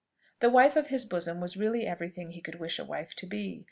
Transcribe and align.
The 0.39 0.49
wife 0.49 0.75
of 0.75 0.87
his 0.87 1.05
bosom 1.05 1.39
was 1.39 1.55
really 1.55 1.85
every 1.85 2.09
thing 2.09 2.31
he 2.31 2.41
could 2.41 2.55
wish 2.59 2.79
a 2.79 2.83
wife 2.83 3.13
to 3.17 3.27
be. 3.27 3.59